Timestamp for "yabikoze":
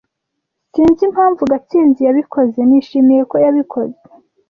2.07-2.59, 3.45-3.97